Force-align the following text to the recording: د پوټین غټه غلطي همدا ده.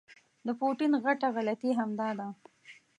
د 0.45 0.47
پوټین 0.59 0.93
غټه 1.03 1.27
غلطي 1.35 1.71
همدا 1.79 2.09
ده. 2.19 2.27